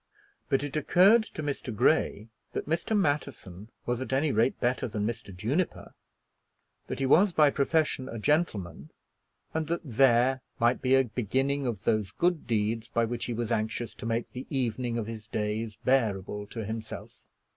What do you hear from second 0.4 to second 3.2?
But it occurred to Mr. Grey that Mr.